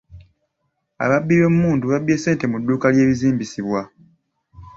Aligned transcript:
Ababbi 1.03 1.33
b'emmundu 1.39 1.85
babbye 1.91 2.15
ssente 2.17 2.45
mu 2.51 2.57
dduuka 2.61 2.87
ly'ebizimbisibwa. 2.93 3.81